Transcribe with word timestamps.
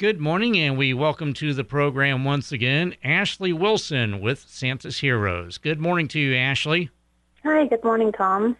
Good 0.00 0.18
morning, 0.18 0.58
and 0.58 0.78
we 0.78 0.94
welcome 0.94 1.34
to 1.34 1.52
the 1.52 1.62
program 1.62 2.24
once 2.24 2.52
again 2.52 2.94
Ashley 3.04 3.52
Wilson 3.52 4.22
with 4.22 4.46
Santa's 4.48 5.00
Heroes. 5.00 5.58
Good 5.58 5.78
morning 5.78 6.08
to 6.08 6.18
you, 6.18 6.34
Ashley. 6.34 6.88
Hi, 7.44 7.66
good 7.66 7.84
morning, 7.84 8.10
Tom. 8.10 8.56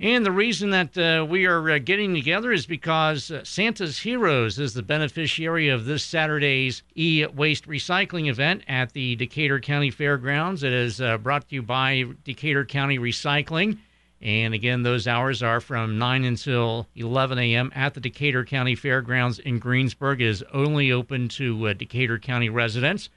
And 0.00 0.24
the 0.24 0.32
reason 0.32 0.70
that 0.70 0.96
uh, 0.96 1.26
we 1.26 1.44
are 1.44 1.70
uh, 1.70 1.78
getting 1.80 2.14
together 2.14 2.50
is 2.50 2.64
because 2.64 3.30
uh, 3.30 3.44
Santa's 3.44 3.98
Heroes 3.98 4.58
is 4.58 4.72
the 4.72 4.82
beneficiary 4.82 5.68
of 5.68 5.84
this 5.84 6.02
Saturday's 6.02 6.82
e 6.94 7.26
waste 7.26 7.68
recycling 7.68 8.30
event 8.30 8.62
at 8.66 8.94
the 8.94 9.16
Decatur 9.16 9.60
County 9.60 9.90
Fairgrounds. 9.90 10.62
It 10.62 10.72
is 10.72 10.98
uh, 10.98 11.18
brought 11.18 11.46
to 11.50 11.56
you 11.56 11.62
by 11.62 12.06
Decatur 12.24 12.64
County 12.64 12.98
Recycling. 12.98 13.76
And 14.22 14.52
again, 14.52 14.82
those 14.82 15.06
hours 15.06 15.42
are 15.42 15.60
from 15.60 15.98
9 15.98 16.24
until 16.24 16.86
11 16.94 17.38
a.m. 17.38 17.72
at 17.74 17.94
the 17.94 18.00
Decatur 18.00 18.44
County 18.44 18.74
Fairgrounds 18.74 19.38
in 19.38 19.58
Greensburg. 19.58 20.20
It 20.20 20.26
is 20.26 20.44
only 20.52 20.92
open 20.92 21.28
to 21.28 21.68
uh, 21.68 21.72
Decatur 21.72 22.18
County 22.18 22.50
residents. 22.50 23.08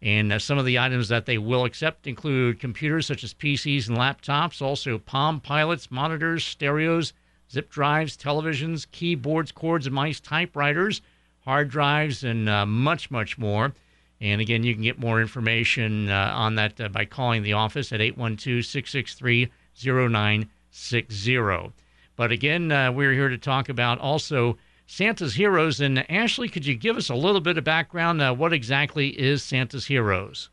And 0.00 0.32
uh, 0.32 0.38
some 0.38 0.58
of 0.58 0.64
the 0.64 0.78
items 0.78 1.08
that 1.08 1.26
they 1.26 1.38
will 1.38 1.64
accept 1.64 2.06
include 2.06 2.60
computers 2.60 3.06
such 3.06 3.24
as 3.24 3.34
PCs 3.34 3.88
and 3.88 3.96
laptops, 3.96 4.62
also 4.62 4.98
Palm 4.98 5.40
Pilots, 5.40 5.90
monitors, 5.90 6.44
stereos, 6.44 7.14
zip 7.50 7.68
drives, 7.70 8.16
televisions, 8.16 8.86
keyboards, 8.92 9.50
cords, 9.50 9.90
mice, 9.90 10.20
typewriters, 10.20 11.00
hard 11.40 11.68
drives, 11.68 12.22
and 12.22 12.48
uh, 12.48 12.64
much, 12.64 13.10
much 13.10 13.38
more. 13.38 13.72
And 14.20 14.40
again, 14.40 14.62
you 14.62 14.74
can 14.74 14.84
get 14.84 15.00
more 15.00 15.20
information 15.20 16.10
uh, 16.10 16.32
on 16.34 16.54
that 16.54 16.80
uh, 16.80 16.88
by 16.88 17.06
calling 17.06 17.42
the 17.42 17.54
office 17.54 17.92
at 17.92 18.00
812 18.00 18.64
663 18.64 19.50
0960. 19.76 21.72
But 22.16 22.32
again, 22.32 22.70
uh, 22.70 22.92
we're 22.92 23.12
here 23.12 23.28
to 23.28 23.38
talk 23.38 23.68
about 23.68 23.98
also 23.98 24.56
Santa's 24.86 25.34
Heroes. 25.34 25.80
And 25.80 26.08
Ashley, 26.10 26.48
could 26.48 26.66
you 26.66 26.74
give 26.74 26.96
us 26.96 27.10
a 27.10 27.14
little 27.14 27.40
bit 27.40 27.58
of 27.58 27.64
background? 27.64 28.22
Uh, 28.22 28.34
what 28.34 28.52
exactly 28.52 29.08
is 29.08 29.42
Santa's 29.42 29.86
Heroes? 29.86 30.50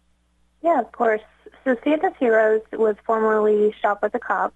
Yeah, 0.61 0.79
of 0.79 0.91
course. 0.91 1.21
So 1.63 1.77
Santa's 1.83 2.13
Heroes 2.19 2.61
was 2.71 2.95
formerly 3.05 3.73
Shop 3.81 4.01
with 4.01 4.15
a 4.15 4.19
Cop. 4.19 4.53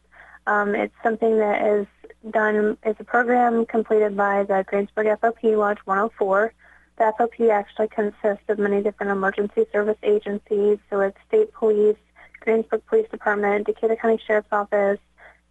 Um, 0.47 0.75
it's 0.75 0.93
something 1.03 1.37
that 1.37 1.65
is 1.65 1.87
done, 2.31 2.77
it's 2.83 2.99
a 2.99 3.03
program 3.03 3.65
completed 3.65 4.15
by 4.15 4.43
the 4.43 4.63
Greensburg 4.67 5.07
FOP 5.19 5.55
Lodge 5.55 5.79
104. 5.85 6.53
The 6.97 7.13
FOP 7.17 7.49
actually 7.49 7.87
consists 7.89 8.47
of 8.47 8.57
many 8.57 8.81
different 8.81 9.11
emergency 9.11 9.65
service 9.71 9.97
agencies, 10.01 10.79
so 10.89 11.01
it's 11.01 11.17
state 11.27 11.51
police, 11.53 11.97
Greensburg 12.45 12.85
Police 12.85 13.09
Department, 13.09 13.65
Decatur 13.65 13.97
County 13.97 14.21
Sheriff's 14.25 14.47
Office, 14.51 14.99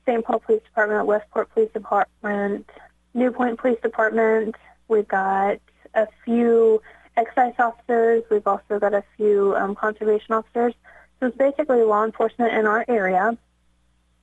St. 0.06 0.24
Paul 0.24 0.38
Police 0.38 0.62
Department, 0.62 1.06
Westport 1.06 1.52
Police 1.52 1.70
Department, 1.72 2.70
New 3.12 3.30
Point 3.30 3.58
Police 3.58 3.80
Department. 3.82 4.54
We've 4.88 5.08
got 5.08 5.58
a 5.94 6.06
few 6.24 6.80
excise 7.16 7.54
officers. 7.58 8.22
We've 8.30 8.46
also 8.46 8.78
got 8.78 8.94
a 8.94 9.04
few 9.16 9.54
um, 9.56 9.74
conservation 9.74 10.34
officers. 10.34 10.74
So 11.20 11.26
it's 11.26 11.36
basically 11.36 11.82
law 11.82 12.04
enforcement 12.04 12.54
in 12.54 12.66
our 12.66 12.84
area. 12.88 13.36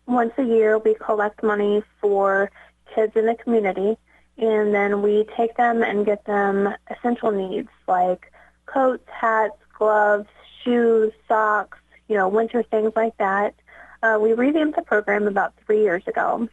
Once 0.08 0.34
a 0.38 0.44
year, 0.44 0.78
we 0.78 0.96
collect 0.96 1.44
money 1.44 1.84
for 2.00 2.52
kids 2.94 3.14
in 3.16 3.26
the 3.26 3.36
community, 3.36 3.98
and 4.38 4.74
then 4.74 5.02
we 5.02 5.26
take 5.38 5.56
them 5.56 5.84
and 5.84 6.06
get 6.06 6.26
them 6.26 6.74
essential 6.90 7.32
needs 7.32 7.70
like 7.88 8.32
coats, 8.66 9.08
hats, 9.10 9.58
gloves, 9.78 10.28
shoes, 10.64 11.14
socks, 11.28 11.78
you 12.12 12.17
know, 12.17 12.28
winter 12.28 12.62
things 12.62 12.92
like 12.94 13.16
that. 13.17 13.56
Uh, 14.04 14.17
we 14.22 14.34
revamped 14.34 14.76
the 14.76 14.81
program 14.81 15.28
about 15.28 15.54
three 15.66 15.81
years 15.81 16.06
ago 16.08 16.50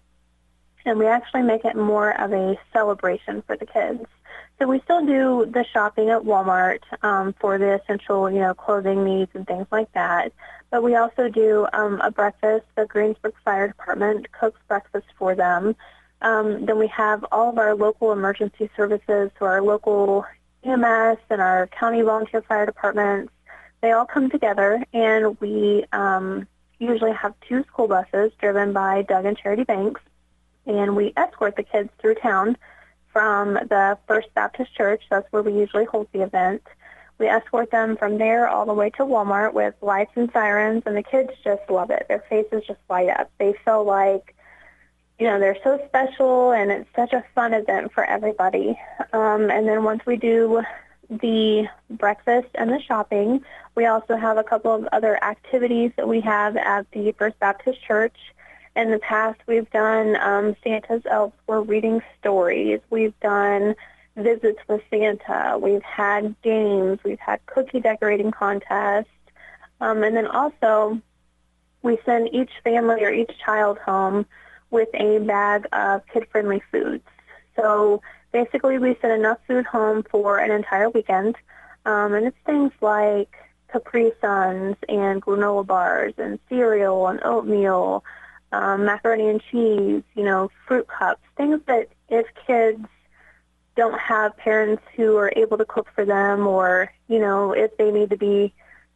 and 0.84 1.00
we 1.00 1.06
actually 1.06 1.42
make 1.42 1.64
it 1.64 1.74
more 1.74 2.18
of 2.20 2.32
a 2.32 2.56
celebration 2.72 3.42
for 3.42 3.56
the 3.56 3.66
kids. 3.66 4.04
So 4.58 4.68
we 4.68 4.80
still 4.84 5.04
do 5.04 5.50
the 5.50 5.64
shopping 5.72 6.10
at 6.10 6.22
Walmart 6.22 6.80
um, 7.02 7.34
for 7.40 7.58
the 7.58 7.80
essential, 7.80 8.30
you 8.30 8.38
know, 8.38 8.54
clothing 8.54 9.04
needs 9.04 9.32
and 9.34 9.44
things 9.46 9.66
like 9.72 9.92
that. 9.94 10.32
But 10.70 10.84
we 10.84 10.94
also 10.94 11.28
do 11.28 11.66
um, 11.72 12.00
a 12.02 12.12
breakfast. 12.12 12.66
The 12.76 12.86
Greensburg 12.86 13.34
Fire 13.44 13.66
Department 13.66 14.30
cooks 14.30 14.60
breakfast 14.68 15.06
for 15.18 15.34
them. 15.34 15.74
Um, 16.22 16.66
then 16.66 16.78
we 16.78 16.86
have 16.88 17.24
all 17.32 17.50
of 17.50 17.58
our 17.58 17.74
local 17.74 18.12
emergency 18.12 18.70
services, 18.76 19.30
so 19.38 19.46
our 19.46 19.62
local 19.62 20.24
EMS 20.64 21.18
and 21.30 21.40
our 21.40 21.66
county 21.68 22.02
volunteer 22.02 22.42
fire 22.42 22.66
departments. 22.66 23.32
They 23.80 23.92
all 23.92 24.06
come 24.06 24.30
together, 24.30 24.84
and 24.92 25.40
we 25.40 25.84
um, 25.92 26.46
usually 26.78 27.12
have 27.12 27.34
two 27.48 27.64
school 27.64 27.88
buses 27.88 28.32
driven 28.40 28.72
by 28.72 29.02
Doug 29.02 29.24
and 29.24 29.36
Charity 29.36 29.64
Banks 29.64 30.00
and 30.68 30.94
we 30.94 31.12
escort 31.16 31.56
the 31.56 31.62
kids 31.62 31.88
through 31.98 32.14
town 32.16 32.56
from 33.12 33.54
the 33.54 33.98
First 34.06 34.32
Baptist 34.34 34.74
Church. 34.76 35.02
That's 35.10 35.26
where 35.32 35.42
we 35.42 35.52
usually 35.52 35.86
hold 35.86 36.08
the 36.12 36.22
event. 36.22 36.62
We 37.16 37.26
escort 37.26 37.72
them 37.72 37.96
from 37.96 38.18
there 38.18 38.46
all 38.46 38.66
the 38.66 38.74
way 38.74 38.90
to 38.90 39.04
Walmart 39.04 39.54
with 39.54 39.74
lights 39.80 40.12
and 40.14 40.30
sirens, 40.32 40.84
and 40.86 40.96
the 40.96 41.02
kids 41.02 41.30
just 41.42 41.62
love 41.68 41.90
it. 41.90 42.06
Their 42.06 42.22
faces 42.28 42.62
just 42.66 42.78
light 42.88 43.08
up. 43.08 43.30
They 43.38 43.54
feel 43.64 43.82
like, 43.82 44.36
you 45.18 45.26
know, 45.26 45.40
they're 45.40 45.58
so 45.64 45.82
special, 45.88 46.52
and 46.52 46.70
it's 46.70 46.88
such 46.94 47.12
a 47.12 47.24
fun 47.34 47.54
event 47.54 47.92
for 47.92 48.04
everybody. 48.04 48.78
Um, 49.12 49.50
and 49.50 49.66
then 49.66 49.82
once 49.82 50.06
we 50.06 50.16
do 50.16 50.62
the 51.10 51.68
breakfast 51.90 52.48
and 52.54 52.70
the 52.70 52.80
shopping, 52.80 53.42
we 53.74 53.86
also 53.86 54.16
have 54.16 54.36
a 54.36 54.44
couple 54.44 54.74
of 54.74 54.86
other 54.92 55.22
activities 55.22 55.92
that 55.96 56.08
we 56.08 56.20
have 56.20 56.56
at 56.56 56.90
the 56.92 57.12
First 57.12 57.38
Baptist 57.38 57.82
Church 57.82 58.16
in 58.76 58.90
the 58.90 58.98
past 58.98 59.40
we've 59.46 59.68
done 59.70 60.16
um, 60.16 60.54
Santa's 60.62 61.02
elves 61.10 61.34
were 61.46 61.62
reading 61.62 62.00
stories. 62.20 62.80
We've 62.90 63.18
done 63.20 63.74
visits 64.16 64.60
with 64.68 64.82
Santa. 64.90 65.58
We've 65.60 65.82
had 65.82 66.34
games. 66.42 67.00
We've 67.04 67.18
had 67.18 67.44
cookie 67.46 67.80
decorating 67.80 68.30
contests. 68.30 69.08
Um, 69.80 70.02
and 70.02 70.16
then 70.16 70.26
also 70.26 71.00
we 71.82 71.98
send 72.04 72.32
each 72.32 72.50
family 72.62 73.04
or 73.04 73.10
each 73.10 73.32
child 73.44 73.78
home 73.78 74.26
with 74.70 74.88
a 74.94 75.18
bag 75.18 75.66
of 75.72 76.06
kid-friendly 76.12 76.62
foods. 76.70 77.04
So 77.56 78.02
basically 78.32 78.78
we 78.78 78.96
send 79.00 79.12
enough 79.12 79.38
food 79.46 79.66
home 79.66 80.04
for 80.10 80.38
an 80.38 80.50
entire 80.50 80.90
weekend. 80.90 81.36
Um, 81.86 82.14
and 82.14 82.26
it's 82.26 82.36
things 82.44 82.72
like 82.80 83.34
Capri 83.72 84.12
Suns 84.20 84.76
and 84.88 85.22
granola 85.22 85.66
bars 85.66 86.14
and 86.18 86.38
cereal 86.48 87.06
and 87.06 87.22
oatmeal, 87.22 88.04
um, 88.52 88.84
macaroni 88.84 89.28
and 89.28 89.42
cheese, 89.50 90.02
you 90.14 90.24
know, 90.24 90.50
fruit 90.66 90.86
cups, 90.88 91.22
things 91.36 91.60
that 91.66 91.88
if 92.08 92.26
kids 92.46 92.84
don't 93.76 93.98
have 93.98 94.36
parents 94.36 94.82
who 94.96 95.16
are 95.16 95.32
able 95.36 95.56
to 95.56 95.64
cook 95.64 95.88
for 95.94 96.04
them 96.04 96.46
or, 96.46 96.92
you 97.06 97.18
know, 97.18 97.52
if 97.52 97.76
they 97.76 97.90
need 97.90 98.10
to 98.10 98.16
be 98.16 98.52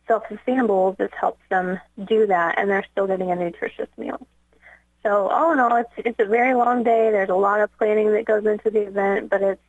self-sustainable, 0.09 0.97
this 0.99 1.10
helps 1.19 1.41
them 1.50 1.78
do 2.04 2.26
that 2.26 2.59
and 2.59 2.69
they're 2.69 2.84
still 2.91 3.06
getting 3.06 3.31
a 3.31 3.37
nutritious 3.37 3.88
meal. 3.97 4.26
So 5.02 5.28
all 5.28 5.52
in 5.52 5.58
all, 5.58 5.76
it's, 5.76 5.90
it's 5.96 6.20
a 6.20 6.24
very 6.24 6.54
long 6.54 6.84
day. 6.84 7.10
There's 7.10 7.28
a 7.28 7.34
lot 7.34 7.60
of 7.60 7.76
planning 7.76 8.12
that 8.12 8.24
goes 8.24 8.46
into 8.46 8.70
the 8.70 8.82
event, 8.86 9.30
but 9.30 9.42
it's 9.42 9.62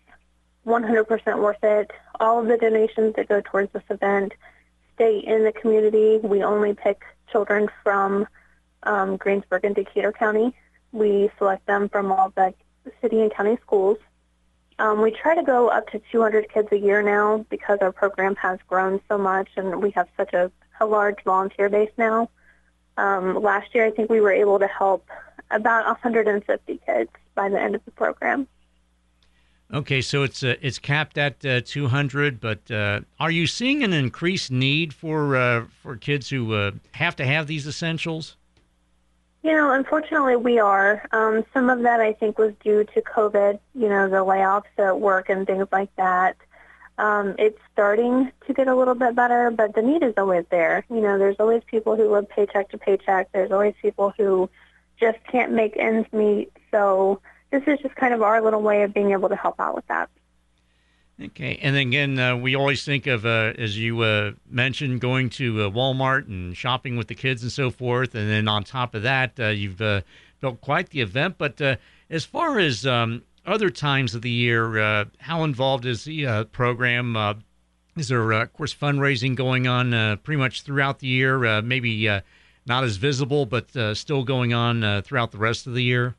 100% 0.65 1.39
worth 1.39 1.63
it. 1.63 1.91
All 2.19 2.39
of 2.39 2.47
the 2.47 2.57
donations 2.57 3.15
that 3.15 3.27
go 3.27 3.41
towards 3.41 3.73
this 3.73 3.83
event 3.89 4.33
stay 4.95 5.17
in 5.17 5.43
the 5.43 5.51
community. 5.51 6.19
We 6.19 6.43
only 6.43 6.73
pick 6.73 7.01
children 7.31 7.69
from 7.83 8.27
um, 8.83 9.17
Greensburg 9.17 9.65
and 9.65 9.75
Decatur 9.75 10.11
County. 10.11 10.53
We 10.91 11.31
select 11.37 11.65
them 11.65 11.89
from 11.89 12.11
all 12.11 12.31
the 12.35 12.53
city 13.01 13.21
and 13.21 13.33
county 13.33 13.57
schools. 13.61 13.97
Um, 14.79 15.01
we 15.01 15.11
try 15.11 15.35
to 15.35 15.43
go 15.43 15.69
up 15.69 15.89
to 15.91 16.01
200 16.11 16.51
kids 16.51 16.67
a 16.71 16.77
year 16.77 17.01
now 17.01 17.45
because 17.49 17.79
our 17.81 17.91
program 17.91 18.35
has 18.35 18.59
grown 18.67 18.99
so 19.07 19.17
much 19.17 19.49
and 19.55 19.81
we 19.81 19.91
have 19.91 20.07
such 20.17 20.33
a, 20.33 20.51
a 20.79 20.85
large 20.85 21.23
volunteer 21.23 21.69
base 21.69 21.91
now. 21.97 22.29
Um, 22.97 23.41
last 23.41 23.73
year, 23.73 23.85
I 23.85 23.91
think 23.91 24.09
we 24.09 24.21
were 24.21 24.31
able 24.31 24.59
to 24.59 24.67
help 24.67 25.07
about 25.51 25.85
150 25.85 26.79
kids 26.85 27.09
by 27.35 27.49
the 27.49 27.59
end 27.59 27.75
of 27.75 27.83
the 27.85 27.91
program. 27.91 28.47
Okay, 29.73 30.01
so 30.01 30.21
it's 30.21 30.43
uh, 30.43 30.55
it's 30.61 30.77
capped 30.77 31.17
at 31.17 31.43
uh, 31.43 31.61
200, 31.65 32.39
but 32.39 32.69
uh, 32.69 33.01
are 33.19 33.31
you 33.31 33.47
seeing 33.47 33.83
an 33.83 33.91
increased 33.91 34.51
need 34.51 34.93
for 34.93 35.35
uh, 35.35 35.65
for 35.81 35.95
kids 35.95 36.29
who 36.29 36.53
uh, 36.53 36.71
have 36.91 37.15
to 37.15 37.25
have 37.25 37.47
these 37.47 37.65
essentials? 37.65 38.35
You 39.41 39.51
know, 39.51 39.71
unfortunately, 39.71 40.35
we 40.35 40.59
are. 40.59 41.05
Um, 41.11 41.43
some 41.53 41.69
of 41.69 41.81
that, 41.81 41.99
I 41.99 42.13
think, 42.13 42.37
was 42.37 42.53
due 42.63 42.83
to 42.83 43.01
COVID. 43.01 43.59
You 43.73 43.89
know, 43.89 44.07
the 44.07 44.17
layoffs 44.17 44.63
at 44.77 44.99
work 44.99 45.29
and 45.29 45.47
things 45.47 45.67
like 45.71 45.93
that. 45.95 46.37
Um, 46.97 47.35
it's 47.39 47.57
starting 47.71 48.31
to 48.45 48.53
get 48.53 48.67
a 48.67 48.75
little 48.75 48.93
bit 48.93 49.15
better, 49.15 49.49
but 49.49 49.73
the 49.73 49.81
need 49.81 50.03
is 50.03 50.13
always 50.17 50.45
there. 50.49 50.85
You 50.89 51.01
know, 51.01 51.17
there's 51.17 51.37
always 51.39 51.63
people 51.65 51.95
who 51.95 52.11
live 52.11 52.29
paycheck 52.29 52.69
to 52.69 52.77
paycheck. 52.77 53.31
There's 53.31 53.51
always 53.51 53.73
people 53.81 54.13
who 54.15 54.49
just 54.99 55.17
can't 55.31 55.51
make 55.51 55.75
ends 55.75 56.07
meet. 56.13 56.51
So 56.69 57.19
this 57.49 57.63
is 57.65 57.79
just 57.79 57.95
kind 57.95 58.13
of 58.13 58.21
our 58.21 58.41
little 58.41 58.61
way 58.61 58.83
of 58.83 58.93
being 58.93 59.11
able 59.11 59.29
to 59.29 59.35
help 59.35 59.59
out 59.59 59.75
with 59.75 59.87
that. 59.87 60.09
Okay, 61.21 61.59
and 61.61 61.75
again, 61.75 62.17
uh, 62.17 62.35
we 62.35 62.55
always 62.55 62.83
think 62.83 63.05
of, 63.05 63.25
uh, 63.25 63.53
as 63.57 63.77
you 63.77 64.01
uh, 64.01 64.31
mentioned, 64.49 64.99
going 64.99 65.29
to 65.31 65.63
uh, 65.63 65.69
Walmart 65.69 66.27
and 66.27 66.57
shopping 66.57 66.97
with 66.97 67.07
the 67.07 67.15
kids 67.15 67.43
and 67.43 67.51
so 67.51 67.69
forth. 67.69 68.15
And 68.15 68.29
then 68.29 68.47
on 68.47 68.63
top 68.63 68.95
of 68.95 69.03
that, 69.03 69.39
uh, 69.39 69.47
you've 69.47 69.81
uh, 69.81 70.01
built 70.41 70.59
quite 70.61 70.89
the 70.89 71.01
event. 71.01 71.35
But 71.37 71.61
as 72.09 72.25
far 72.25 72.57
as 72.57 72.85
um, 72.85 73.21
other 73.45 73.69
times 73.69 74.15
of 74.15 74.21
the 74.21 74.29
year, 74.29 74.79
uh, 74.79 75.05
how 75.19 75.43
involved 75.43 75.85
is 75.85 76.05
the 76.05 76.25
uh, 76.25 76.43
program? 76.45 77.15
Uh, 77.15 77.35
is 77.95 78.07
there, 78.07 78.33
uh, 78.33 78.43
of 78.43 78.53
course, 78.53 78.73
fundraising 78.73 79.35
going 79.35 79.67
on 79.67 79.93
uh, 79.93 80.15
pretty 80.17 80.39
much 80.39 80.63
throughout 80.63 80.99
the 80.99 81.07
year? 81.07 81.45
Uh, 81.45 81.61
maybe 81.61 82.07
not 82.65 82.83
as 82.83 82.97
visible, 82.97 83.45
but 83.45 83.69
still 83.95 84.23
going 84.23 84.53
on 84.53 85.01
throughout 85.03 85.31
the 85.31 85.37
rest 85.37 85.67
of 85.67 85.73
the 85.73 85.83
year? 85.83 86.15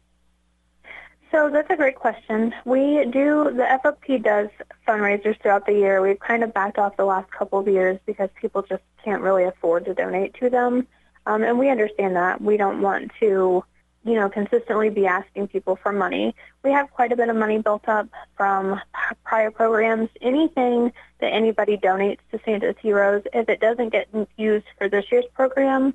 So 1.32 1.50
that's 1.50 1.69
a 1.69 1.75
great 1.75 1.97
question. 1.97 2.55
We 2.65 3.06
do, 3.06 3.50
the 3.53 3.67
FOP 3.82 4.23
does 4.23 4.50
fundraisers 4.87 5.41
throughout 5.41 5.67
the 5.67 5.73
year. 5.73 6.00
We've 6.00 6.20
kind 6.20 6.44
of 6.44 6.55
backed 6.55 6.79
off 6.79 6.97
the 6.97 7.05
last 7.05 7.29
couple 7.32 7.59
of 7.59 7.67
years 7.67 7.99
because 8.06 8.29
people 8.41 8.62
just 8.62 8.85
can't 9.05 9.20
really 9.20 9.43
afford 9.43 9.85
to 9.87 9.94
donate 9.94 10.35
to 10.35 10.49
them. 10.49 10.87
Um, 11.27 11.43
and 11.43 11.59
we 11.59 11.70
understand 11.70 12.15
that. 12.15 12.41
We 12.41 12.56
don't 12.56 12.81
want 12.82 13.11
to, 13.19 13.65
you 14.05 14.15
know, 14.15 14.29
consistently 14.29 14.91
be 14.91 15.06
asking 15.06 15.49
people 15.49 15.77
for 15.77 15.93
money. 15.93 16.35
We 16.62 16.71
have 16.73 16.91
quite 16.91 17.11
a 17.11 17.17
bit 17.17 17.31
of 17.31 17.37
money 17.37 17.59
built 17.59 17.89
up 17.89 18.09
from 18.37 18.81
prior 19.25 19.51
programs. 19.51 20.11
Anything 20.21 20.93
that 21.21 21.33
anybody 21.33 21.79
donates 21.79 22.19
to 22.31 22.41
Santa's 22.45 22.77
Heroes, 22.81 23.23
if 23.33 23.49
it 23.49 23.61
doesn't 23.61 23.91
get 23.91 24.09
used 24.37 24.67
for 24.77 24.89
this 24.89 25.11
year's 25.11 25.25
program, 25.35 25.95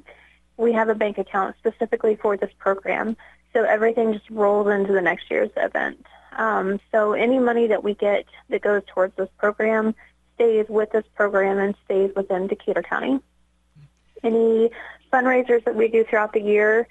we 0.57 0.73
have 0.73 0.89
a 0.89 0.95
bank 0.95 1.19
account 1.19 1.55
specifically 1.59 2.15
for 2.15 2.35
this 2.35 2.51
program. 2.57 3.15
So 3.53 3.63
everything 3.63 4.13
just 4.13 4.29
rolls 4.29 4.67
into 4.67 4.91
the 4.91 5.01
next 5.01 5.29
year's 5.29 5.51
event. 5.55 6.05
Um, 6.33 6.79
so 6.91 7.13
any 7.13 7.39
money 7.39 7.67
that 7.67 7.83
we 7.83 7.93
get 7.93 8.25
that 8.49 8.61
goes 8.61 8.81
towards 8.87 9.15
this 9.17 9.29
program 9.37 9.93
stays 10.35 10.65
with 10.67 10.91
this 10.91 11.05
program 11.15 11.59
and 11.59 11.75
stays 11.85 12.11
within 12.15 12.47
Decatur 12.47 12.81
County. 12.81 13.19
Any 14.23 14.71
fundraisers 15.11 15.63
that 15.65 15.75
we 15.75 15.87
do 15.87 16.03
throughout 16.03 16.33
the 16.33 16.41
year, 16.41 16.87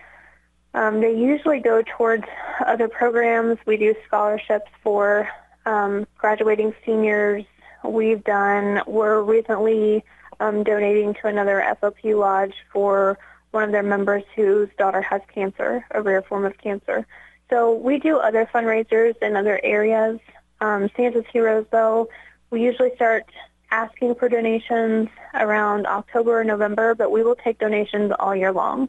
um, 0.79 1.01
they 1.01 1.13
usually 1.13 1.59
go 1.59 1.83
towards 1.83 2.23
other 2.65 2.87
programs. 2.87 3.59
We 3.67 3.77
do 3.77 3.97
scholarships 4.07 4.71
for 4.81 5.29
um, 5.67 6.07
graduating 6.17 6.73
seniors. 6.87 7.45
We've 7.83 8.23
done, 8.23 8.83
we're 8.87 9.23
recently 9.23 10.05
um, 10.39 10.63
donating 10.63 11.15
to 11.15 11.27
another 11.27 11.61
FOP 11.81 12.15
lodge 12.15 12.55
for 12.73 13.19
one 13.51 13.65
of 13.65 13.73
their 13.73 13.83
members 13.83 14.23
whose 14.37 14.69
daughter 14.79 15.03
has 15.03 15.21
cancer, 15.35 15.85
a 15.91 16.01
rare 16.01 16.23
form 16.23 16.45
of 16.45 16.57
cancer. 16.59 17.05
So 17.51 17.75
we 17.75 17.99
do 17.99 18.19
other 18.19 18.49
fundraisers 18.55 19.21
in 19.21 19.35
other 19.35 19.59
areas. 19.65 20.21
Um, 20.61 20.91
Santa's 20.97 21.25
Heroes, 21.33 21.67
though, 21.73 22.09
we 22.51 22.63
usually 22.63 22.95
start 22.95 23.25
asking 23.73 24.15
for 24.15 24.29
donations 24.29 25.09
around 25.35 25.89
October 25.89 26.39
or 26.39 26.45
November, 26.45 26.95
but 26.95 27.11
we 27.11 27.25
will 27.25 27.37
take 27.37 27.59
donations 27.59 28.13
all 28.21 28.37
year 28.37 28.53
long. 28.53 28.89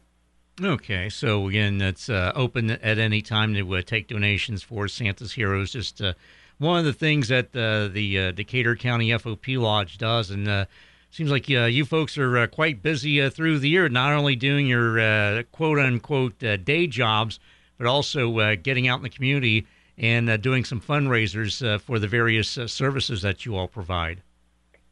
Okay, 0.62 1.08
so 1.08 1.48
again, 1.48 1.80
it's 1.80 2.10
uh, 2.10 2.32
open 2.34 2.70
at 2.70 2.98
any 2.98 3.22
time 3.22 3.54
to 3.54 3.76
uh, 3.76 3.80
take 3.80 4.08
donations 4.08 4.62
for 4.62 4.88
Santa's 4.88 5.32
Heroes. 5.32 5.72
Just 5.72 6.02
uh, 6.02 6.12
one 6.58 6.78
of 6.78 6.84
the 6.84 6.92
things 6.92 7.28
that 7.28 7.56
uh, 7.56 7.88
the 7.88 8.18
uh, 8.18 8.32
Decatur 8.32 8.76
County 8.76 9.08
FOP 9.08 9.56
Lodge 9.58 9.96
does, 9.96 10.30
and 10.30 10.46
uh, 10.46 10.66
seems 11.10 11.30
like 11.30 11.48
you 11.48 11.84
folks 11.86 12.18
are 12.18 12.46
quite 12.48 12.82
busy 12.82 13.26
through 13.30 13.58
the 13.58 13.70
year, 13.70 13.88
not 13.88 14.12
only 14.12 14.36
doing 14.36 14.66
your 14.66 15.44
quote 15.44 15.78
unquote 15.78 16.38
day 16.38 16.86
jobs, 16.86 17.40
but 17.78 17.86
also 17.86 18.54
getting 18.56 18.86
out 18.86 18.98
in 18.98 19.02
the 19.02 19.08
community 19.08 19.66
and 19.96 20.42
doing 20.42 20.66
some 20.66 20.80
fundraisers 20.80 21.80
for 21.80 21.98
the 21.98 22.06
various 22.06 22.50
services 22.66 23.22
that 23.22 23.46
you 23.46 23.56
all 23.56 23.66
provide. 23.66 24.22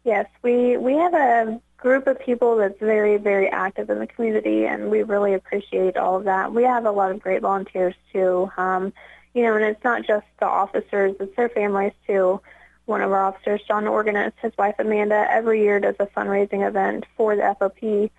Yes, 0.04 0.26
we 0.42 0.78
we 0.78 0.94
have 0.94 1.12
a 1.12 1.60
group 1.78 2.06
of 2.06 2.19
people 2.20 2.56
that's 2.56 2.78
very 2.78 3.16
very 3.16 3.48
active 3.48 3.88
in 3.90 3.98
the 3.98 4.06
community, 4.06 4.66
and 4.66 4.90
we 4.90 5.02
really 5.02 5.34
appreciate 5.34 5.96
all 5.96 6.16
of 6.16 6.25
that. 6.25 6.52
We 6.52 6.64
have 6.64 6.84
a 6.84 6.90
lot 6.90 7.10
of 7.10 7.20
great 7.20 7.42
volunteers 7.42 7.94
too. 8.12 8.50
Um, 8.56 8.92
you 9.34 9.42
know, 9.42 9.54
and 9.54 9.64
it's 9.64 9.82
not 9.84 10.06
just 10.06 10.26
the 10.40 10.46
officers; 10.46 11.16
it's 11.20 11.34
their 11.36 11.48
families 11.48 11.92
too 12.06 12.40
one 12.88 13.02
of 13.02 13.12
our 13.12 13.22
officers, 13.22 13.60
John 13.69 13.86
Organist, 13.86 14.36
his 14.40 14.52
wife 14.56 14.76
Amanda, 14.78 15.26
every 15.30 15.60
year 15.60 15.78
does 15.78 15.96
a 16.00 16.06
fundraising 16.06 16.66
event 16.66 17.04
for 17.16 17.36
the 17.36 17.42
FOP. 17.42 18.10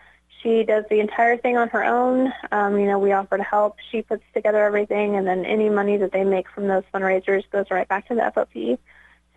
She 0.41 0.63
does 0.63 0.85
the 0.89 1.00
entire 1.00 1.38
thing 1.38 1.57
on 1.57 1.69
her 1.69 1.83
own. 1.83 2.31
Um, 2.51 2.79
you 2.79 2.85
know, 2.85 3.00
we 3.00 3.11
offer 3.11 3.38
to 3.38 3.44
help. 3.44 3.77
She 3.91 4.03
puts 4.03 4.23
together 4.33 4.63
everything, 4.63 5.15
and 5.15 5.27
then 5.27 5.44
any 5.44 5.69
money 5.69 5.97
that 5.97 6.11
they 6.11 6.23
make 6.23 6.47
from 6.50 6.67
those 6.67 6.83
fundraisers 6.94 7.50
goes 7.51 7.65
right 7.71 7.88
back 7.88 8.07
to 8.07 8.15
the 8.15 8.21
FOP. 8.21 8.77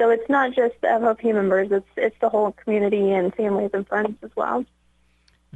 So 0.02 0.10
it's 0.10 0.28
not 0.28 0.50
just 0.50 0.75
the 0.81 0.88
FOP 0.88 1.32
members; 1.32 1.70
it's 1.70 1.87
it's 1.96 2.16
the 2.20 2.28
whole 2.28 2.50
community 2.50 3.12
and 3.12 3.32
families 3.32 3.70
and 3.72 3.87
friends 3.87 4.19
as 4.25 4.32
well. 4.34 4.64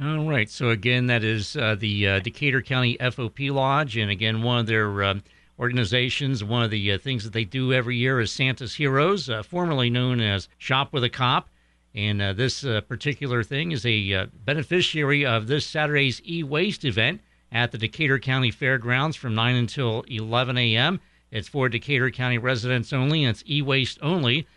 All 0.01 0.25
right. 0.25 0.49
So 0.49 0.69
again, 0.69 1.07
that 1.07 1.21
is 1.21 1.57
uh, 1.57 1.75
the 1.77 2.07
uh, 2.07 2.19
Decatur 2.19 2.61
County 2.61 2.95
FOP 3.01 3.51
Lodge, 3.51 3.97
and 3.97 4.09
again, 4.09 4.43
one 4.43 4.59
of 4.59 4.65
their 4.65 5.03
uh, 5.03 5.15
organizations. 5.59 6.45
One 6.45 6.63
of 6.63 6.71
the 6.71 6.93
uh, 6.93 6.97
things 6.97 7.25
that 7.25 7.33
they 7.33 7.43
do 7.43 7.73
every 7.73 7.97
year 7.97 8.21
is 8.21 8.31
Santa's 8.31 8.75
Heroes, 8.75 9.29
uh, 9.29 9.43
formerly 9.43 9.89
known 9.89 10.21
as 10.21 10.47
Shop 10.57 10.93
with 10.93 11.03
a 11.03 11.09
Cop. 11.09 11.49
And 11.93 12.21
uh, 12.21 12.31
this 12.31 12.61
particular 12.87 13.43
thing 13.43 13.73
is 13.73 13.85
a 13.85 14.27
beneficiary 14.45 15.25
of 15.25 15.47
this 15.47 15.65
Saturday's 15.65 16.21
e 16.25 16.41
waste 16.41 16.85
event 16.85 17.19
at 17.51 17.73
the 17.73 17.77
Decatur 17.77 18.17
County 18.17 18.51
Fairgrounds 18.51 19.17
from 19.17 19.35
9 19.35 19.55
until 19.57 20.05
11 20.07 20.57
a.m. 20.57 21.01
It's 21.31 21.47
for 21.47 21.69
Decatur 21.69 22.09
County 22.11 22.37
residents 22.37 22.93
only, 22.93 23.23
and 23.23 23.35
it's 23.35 23.43
e 23.47 23.61
waste 23.61 23.99
only. 24.01 24.47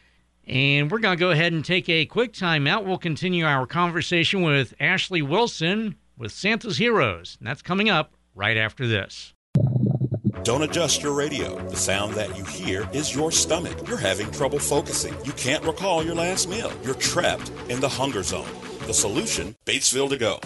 And 0.47 0.91
we're 0.91 0.99
going 0.99 1.17
to 1.17 1.21
go 1.21 1.31
ahead 1.31 1.53
and 1.53 1.65
take 1.65 1.89
a 1.89 2.07
quick 2.07 2.33
time 2.33 2.67
out. 2.67 2.85
We'll 2.85 2.99
continue 2.99 3.45
our 3.45 3.67
conversation 3.67 4.43
with 4.43 4.75
Ashley 4.81 5.23
Wilson 5.23 5.97
with 6.17 6.33
Santa's 6.33 6.79
Heroes. 6.79 7.37
And 7.39 7.47
that's 7.47 7.63
coming 7.63 7.89
up 7.89 8.15
right 8.35 8.57
after 8.57 8.87
this. 8.87 9.35
Don't 10.43 10.63
adjust 10.63 11.03
your 11.03 11.13
radio. 11.13 11.59
The 11.69 11.77
sound 11.77 12.15
that 12.15 12.37
you 12.37 12.45
hear 12.45 12.89
is 12.93 13.15
your 13.15 13.31
stomach. 13.31 13.87
You're 13.87 13.99
having 13.99 14.31
trouble 14.31 14.59
focusing. 14.59 15.15
You 15.25 15.33
can't 15.33 15.65
recall 15.65 16.03
your 16.03 16.15
last 16.15 16.49
meal. 16.49 16.73
You're 16.83 16.95
trapped 16.95 17.53
in 17.69 17.79
the 17.81 17.89
hunger 17.89 18.23
zone. 18.23 18.49
The 18.87 18.95
solution 18.95 19.55
Batesville 19.67 20.09
to 20.09 20.17
go. 20.17 20.41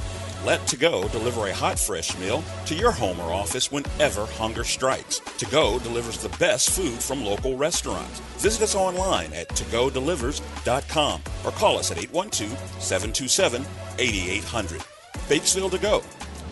Let 0.44 0.66
To 0.66 0.76
Go 0.76 1.08
deliver 1.08 1.46
a 1.46 1.54
hot, 1.54 1.78
fresh 1.78 2.18
meal 2.18 2.44
to 2.66 2.74
your 2.74 2.90
home 2.90 3.18
or 3.18 3.32
office 3.32 3.72
whenever 3.72 4.26
hunger 4.26 4.62
strikes. 4.62 5.20
To 5.38 5.46
Go 5.46 5.78
delivers 5.78 6.18
the 6.18 6.28
best 6.36 6.70
food 6.70 7.02
from 7.02 7.24
local 7.24 7.56
restaurants. 7.56 8.20
Visit 8.38 8.62
us 8.62 8.74
online 8.74 9.32
at 9.32 9.48
togodelivers.com 9.48 11.22
or 11.44 11.50
call 11.52 11.78
us 11.78 11.90
at 11.90 11.98
812 11.98 12.50
727 12.78 13.64
8800. 13.98 14.80
Batesville 15.28 15.70
To 15.70 15.78
Go. 15.78 16.02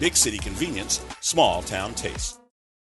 Big 0.00 0.16
city 0.16 0.38
convenience, 0.38 1.04
small 1.20 1.62
town 1.62 1.92
taste. 1.94 2.40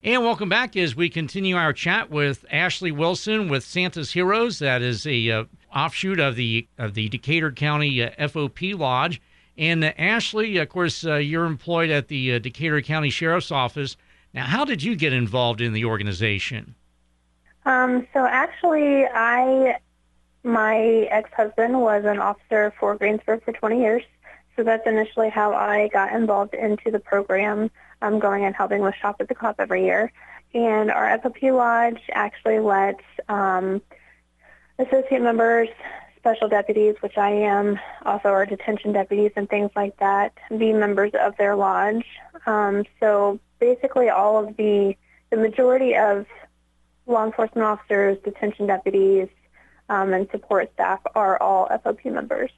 And 0.02 0.24
welcome 0.24 0.50
back 0.50 0.78
as 0.78 0.96
we 0.96 1.10
continue 1.10 1.58
our 1.58 1.74
chat 1.74 2.10
with 2.10 2.46
Ashley 2.52 2.92
Wilson 2.92 3.50
with 3.50 3.66
Santa's 3.66 4.12
Heroes. 4.12 4.60
That 4.60 4.82
is 4.82 5.06
a 5.06 5.32
uh, 5.32 5.44
offshoot 5.76 6.20
of 6.20 6.36
the 6.36 6.68
of 6.78 6.94
the 6.94 7.10
Decatur 7.10 7.52
County 7.52 8.02
uh, 8.02 8.12
FOP 8.20 8.78
Lodge. 8.78 9.20
And 9.58 9.84
uh, 9.84 9.94
Ashley, 9.98 10.58
of 10.58 10.70
course, 10.70 11.06
uh, 11.06 11.16
you're 11.16 11.46
employed 11.46 11.90
at 11.90 12.08
the 12.08 12.34
uh, 12.34 12.40
Decatur 12.40 12.82
County 12.82 13.10
Sheriff's 13.10 13.52
Office. 13.52 13.96
Now, 14.34 14.46
how 14.46 14.66
did 14.66 14.84
you 14.84 14.96
get 14.96 15.14
involved 15.14 15.62
in 15.62 15.74
the 15.74 15.86
organization? 15.86 16.76
Um, 17.66 18.08
so 18.14 18.26
actually, 18.26 19.06
I 19.06 19.80
my 20.44 20.78
ex-husband 21.10 21.82
was 21.82 22.06
an 22.06 22.20
officer 22.20 22.72
for 22.80 22.96
Greensburg 22.96 23.44
for 23.44 23.52
20 23.52 23.82
years. 23.82 24.04
So 24.56 24.64
that's 24.64 24.86
initially 24.86 25.30
how 25.30 25.54
I 25.54 25.88
got 25.88 26.14
involved 26.14 26.54
into 26.54 26.92
the 26.92 27.00
program 27.00 27.72
um, 28.02 28.20
going 28.20 28.46
and 28.46 28.56
helping 28.56 28.82
with 28.82 28.96
Shop 28.96 29.16
at 29.20 29.28
the 29.28 29.36
Cop 29.36 29.56
every 29.58 29.84
year. 29.84 30.12
And 30.54 30.92
our 30.92 31.18
FOP 31.18 31.52
Lodge 31.52 32.00
actually 32.12 32.60
lets 32.60 33.04
um, 33.28 33.82
associate 34.80 35.22
members, 35.22 35.68
special 36.26 36.50
deputies, 36.50 36.96
which 37.02 37.20
I 37.20 37.30
am, 37.30 37.80
also 38.04 38.30
our 38.30 38.48
detention 38.48 38.94
deputies 38.94 39.32
and 39.36 39.48
things 39.48 39.70
like 39.76 39.96
that, 39.98 40.34
be 40.58 40.74
members 40.74 41.12
of 41.14 41.38
their 41.38 41.56
lodge. 41.56 42.04
Um, 42.48 42.84
so 43.00 43.40
basically 43.60 44.10
all 44.10 44.44
of 44.44 44.58
the, 44.58 44.96
the 45.30 45.38
majority 45.38 45.96
of 45.96 46.26
law 47.06 47.26
enforcement 47.26 47.68
officers, 47.68 48.18
detention 48.24 48.66
deputies, 48.66 49.28
um, 49.90 50.14
and 50.14 50.28
support 50.32 50.74
staff 50.74 51.00
are 51.14 51.40
all 51.40 51.68
FOP 51.84 52.06
members. 52.06 52.50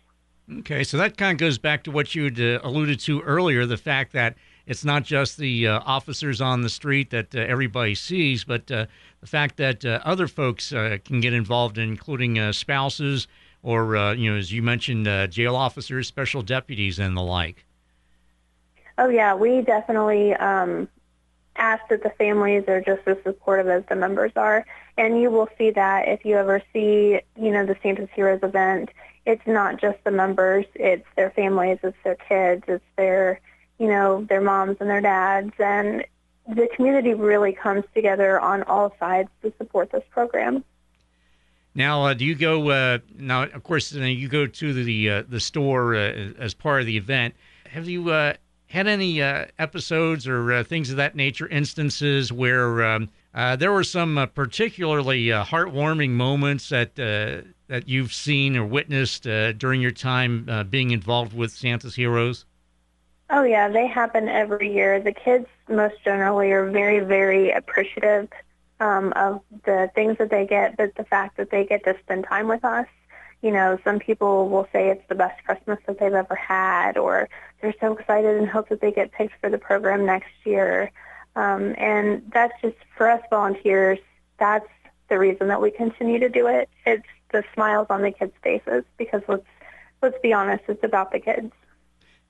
Okay, 0.59 0.85
so 0.85 0.95
that 0.95 1.17
kind 1.17 1.33
of 1.33 1.37
goes 1.37 1.57
back 1.57 1.83
to 1.83 1.91
what 1.91 2.15
you 2.15 2.27
uh, 2.27 2.65
alluded 2.65 3.01
to 3.01 3.19
earlier 3.23 3.65
the 3.65 3.75
fact 3.75 4.13
that 4.13 4.37
it's 4.65 4.85
not 4.85 5.03
just 5.03 5.35
the 5.35 5.67
uh, 5.67 5.81
officers 5.85 6.39
on 6.39 6.61
the 6.61 6.69
street 6.69 7.09
that 7.09 7.35
uh, 7.35 7.39
everybody 7.39 7.95
sees, 7.95 8.45
but 8.45 8.71
uh, 8.71 8.85
the 9.19 9.27
fact 9.27 9.57
that 9.57 9.83
uh, 9.83 9.99
other 10.05 10.29
folks 10.29 10.71
uh, 10.71 10.99
can 11.03 11.19
get 11.19 11.33
involved, 11.33 11.77
including 11.77 12.53
spouses 12.53 13.27
or, 13.63 13.95
uh, 13.95 14.13
you 14.13 14.31
know, 14.31 14.37
as 14.37 14.51
you 14.51 14.61
mentioned, 14.61 15.07
uh, 15.07 15.27
jail 15.27 15.55
officers, 15.55 16.07
special 16.07 16.41
deputies, 16.41 16.99
and 16.99 17.15
the 17.15 17.21
like. 17.21 17.65
Oh, 18.97 19.09
yeah, 19.09 19.35
we 19.35 19.61
definitely 19.61 20.33
um, 20.35 20.87
ask 21.55 21.83
that 21.89 22.03
the 22.03 22.09
families 22.11 22.63
are 22.67 22.81
just 22.81 23.07
as 23.07 23.17
supportive 23.23 23.67
as 23.67 23.83
the 23.89 23.95
members 23.95 24.31
are. 24.35 24.65
And 24.97 25.21
you 25.21 25.29
will 25.29 25.49
see 25.57 25.69
that 25.71 26.07
if 26.07 26.25
you 26.25 26.35
ever 26.35 26.61
see, 26.73 27.19
you 27.39 27.51
know, 27.51 27.65
the 27.65 27.75
Santa's 27.83 28.09
Heroes 28.15 28.39
event, 28.41 28.89
it's 29.25 29.45
not 29.45 29.79
just 29.79 29.97
the 30.03 30.11
members, 30.11 30.65
it's 30.73 31.05
their 31.15 31.29
families, 31.31 31.77
it's 31.83 31.97
their 32.03 32.15
kids, 32.15 32.63
it's 32.67 32.83
their 32.95 33.39
you 33.79 33.87
know, 33.87 34.25
their 34.25 34.41
moms 34.41 34.77
and 34.79 34.89
their 34.89 35.01
dads. 35.01 35.53
And 35.59 36.05
the 36.47 36.67
community 36.75 37.13
really 37.13 37.53
comes 37.53 37.83
together 37.93 38.39
on 38.39 38.63
all 38.63 38.93
sides 38.99 39.29
to 39.43 39.53
support 39.57 39.91
this 39.91 40.03
program. 40.09 40.63
Now, 41.77 42.07
uh, 42.07 42.15
do 42.15 42.25
you 42.25 42.33
go? 42.33 42.71
Uh, 42.71 42.97
now, 43.19 43.43
of 43.43 43.61
course, 43.61 43.95
uh, 43.95 43.99
you 43.99 44.27
go 44.27 44.47
to 44.47 44.83
the 44.83 45.11
uh, 45.11 45.23
the 45.29 45.39
store 45.39 45.93
uh, 45.93 46.33
as 46.39 46.55
part 46.55 46.81
of 46.81 46.87
the 46.87 46.97
event. 46.97 47.35
Have 47.69 47.87
you 47.87 48.09
uh, 48.09 48.33
had 48.65 48.87
any 48.87 49.21
episodes 49.21 50.27
or 50.27 50.63
things 50.63 50.89
of 50.89 50.97
that 50.97 51.15
nature, 51.15 51.47
instances 51.47 52.33
where 52.33 52.83
um, 52.83 53.09
there 53.59 53.71
were 53.71 53.83
some 53.83 54.27
particularly 54.33 55.27
heartwarming 55.27 56.09
moments 56.09 56.69
that 56.69 56.95
that 56.95 57.87
you've 57.87 58.11
seen 58.11 58.57
or 58.57 58.65
witnessed 58.65 59.23
during 59.59 59.79
your 59.79 59.91
time 59.91 60.67
being 60.71 60.89
involved 60.89 61.33
with 61.33 61.51
Santa's 61.51 61.93
Heroes? 61.93 62.45
Oh 63.29 63.43
yeah, 63.43 63.69
they 63.69 63.85
happen 63.85 64.27
every 64.27 64.73
year. 64.73 64.99
The 64.99 65.11
kids 65.11 65.45
most 65.69 66.03
generally 66.03 66.51
are 66.53 66.71
very, 66.71 67.01
very 67.01 67.51
appreciative 67.51 68.29
um, 68.79 69.13
of 69.15 69.41
the 69.65 69.89
things 69.95 70.17
that 70.19 70.29
they 70.29 70.45
get, 70.45 70.77
but 70.77 70.95
the 70.95 71.03
fact 71.03 71.37
that 71.37 71.49
they 71.49 71.65
get 71.65 71.83
to 71.85 71.95
spend 71.99 72.25
time 72.25 72.47
with 72.47 72.63
us. 72.63 72.87
You 73.41 73.51
know, 73.51 73.77
some 73.83 73.99
people 73.99 74.49
will 74.49 74.67
say 74.71 74.89
it's 74.89 75.07
the 75.09 75.15
best 75.15 75.43
Christmas 75.43 75.79
that 75.85 75.99
they've 75.99 76.13
ever 76.13 76.35
had, 76.35 76.97
or 76.97 77.29
they're 77.61 77.73
so 77.79 77.93
excited 77.95 78.35
and 78.37 78.49
hope 78.49 78.69
that 78.69 78.81
they 78.81 78.91
get 78.91 79.11
picked 79.11 79.39
for 79.39 79.49
the 79.49 79.57
program 79.57 80.05
next 80.05 80.31
year. 80.43 80.91
Um, 81.35 81.75
and 81.77 82.23
that's 82.33 82.59
just 82.61 82.77
for 82.95 83.09
us 83.09 83.21
volunteers. 83.29 83.99
That's 84.39 84.67
the 85.09 85.19
reason 85.19 85.47
that 85.49 85.61
we 85.61 85.69
continue 85.69 86.19
to 86.19 86.29
do 86.29 86.47
it. 86.47 86.69
It's 86.85 87.05
the 87.31 87.43
smiles 87.53 87.87
on 87.89 88.01
the 88.01 88.11
kids' 88.11 88.33
faces 88.41 88.83
because 88.97 89.21
let's 89.27 89.45
let's 90.01 90.17
be 90.21 90.33
honest, 90.33 90.63
it's 90.67 90.83
about 90.83 91.11
the 91.11 91.19
kids. 91.19 91.51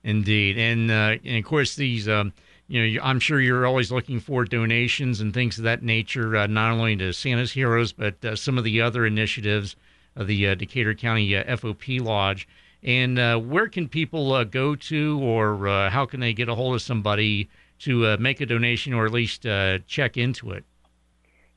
Indeed, 0.04 0.58
and 0.58 0.90
uh, 0.90 1.16
and 1.24 1.38
of 1.38 1.44
course 1.44 1.74
these. 1.74 2.08
Um, 2.08 2.32
you 2.68 2.94
know, 2.94 3.02
I'm 3.02 3.18
sure 3.18 3.40
you're 3.40 3.66
always 3.66 3.90
looking 3.90 4.20
for 4.20 4.44
donations 4.44 5.20
and 5.20 5.32
things 5.32 5.56
of 5.56 5.64
that 5.64 5.82
nature, 5.82 6.36
uh, 6.36 6.46
not 6.46 6.72
only 6.72 6.96
to 6.96 7.12
Santa's 7.12 7.52
Heroes, 7.52 7.92
but 7.92 8.22
uh, 8.22 8.36
some 8.36 8.58
of 8.58 8.64
the 8.64 8.82
other 8.82 9.06
initiatives 9.06 9.74
of 10.14 10.26
the 10.26 10.48
uh, 10.48 10.54
Decatur 10.54 10.94
County 10.94 11.34
uh, 11.34 11.56
FOP 11.56 12.00
Lodge. 12.00 12.46
And 12.82 13.18
uh, 13.18 13.38
where 13.38 13.68
can 13.68 13.88
people 13.88 14.32
uh, 14.34 14.44
go 14.44 14.76
to, 14.76 15.18
or 15.20 15.88
how 15.88 16.06
can 16.06 16.20
they 16.20 16.32
get 16.32 16.48
a 16.48 16.54
hold 16.54 16.74
of 16.74 16.82
somebody 16.82 17.48
to 17.80 18.16
make 18.18 18.40
a 18.40 18.46
donation 18.46 18.92
or 18.92 19.06
at 19.06 19.12
least 19.12 19.46
check 19.86 20.16
into 20.16 20.52
it? 20.52 20.64